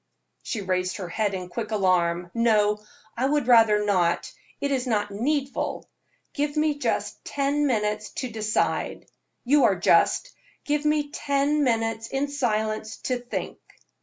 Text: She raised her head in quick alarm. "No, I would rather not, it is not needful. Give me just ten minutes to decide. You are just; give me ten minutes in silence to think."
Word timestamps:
She 0.41 0.61
raised 0.61 0.97
her 0.97 1.09
head 1.09 1.35
in 1.35 1.47
quick 1.47 1.69
alarm. 1.69 2.31
"No, 2.33 2.79
I 3.15 3.27
would 3.27 3.45
rather 3.45 3.85
not, 3.85 4.33
it 4.59 4.71
is 4.71 4.87
not 4.87 5.11
needful. 5.11 5.87
Give 6.33 6.57
me 6.57 6.79
just 6.79 7.23
ten 7.23 7.67
minutes 7.67 8.09
to 8.13 8.31
decide. 8.31 9.05
You 9.45 9.65
are 9.65 9.75
just; 9.75 10.31
give 10.65 10.85
me 10.85 11.11
ten 11.11 11.63
minutes 11.63 12.07
in 12.07 12.29
silence 12.29 12.97
to 13.03 13.19
think." 13.19 13.59